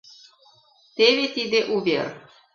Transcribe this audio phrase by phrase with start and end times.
[0.95, 2.07] Теве тиде увер!